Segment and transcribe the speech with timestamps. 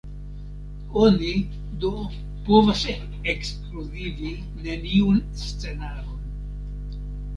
[1.01, 1.33] Oni
[1.83, 1.91] do
[2.47, 2.81] povas
[3.35, 4.33] ekskluzivi
[4.65, 6.25] neniun scenaron.